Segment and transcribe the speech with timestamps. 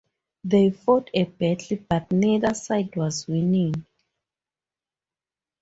[0.43, 3.85] They fought a battle but neither side was winning.